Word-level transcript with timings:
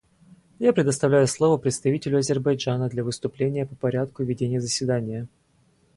Я 0.57 0.73
предоставляю 0.73 1.27
слово 1.27 1.57
представителю 1.57 2.17
Азербайджана 2.17 2.89
для 2.89 3.03
выступления 3.03 3.67
по 3.67 3.75
порядку 3.75 4.23
ведения 4.23 4.59
заседания. 4.59 5.27